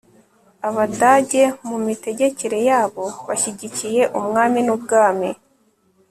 [0.67, 5.29] abadage, mu mitegekere yabo, bashyigikiye umwami n'ubwami